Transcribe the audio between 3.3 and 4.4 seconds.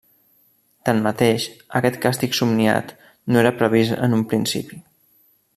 no era previst en un